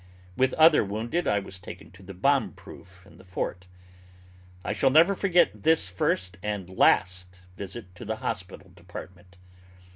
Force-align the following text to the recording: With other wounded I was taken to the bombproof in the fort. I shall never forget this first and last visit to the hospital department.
With 0.35 0.55
other 0.55 0.83
wounded 0.83 1.27
I 1.27 1.37
was 1.37 1.59
taken 1.59 1.91
to 1.91 2.01
the 2.01 2.15
bombproof 2.15 3.05
in 3.05 3.19
the 3.19 3.23
fort. 3.23 3.67
I 4.63 4.73
shall 4.73 4.89
never 4.89 5.13
forget 5.13 5.61
this 5.61 5.87
first 5.89 6.39
and 6.41 6.75
last 6.75 7.41
visit 7.55 7.93
to 7.97 8.05
the 8.05 8.15
hospital 8.15 8.71
department. 8.75 9.37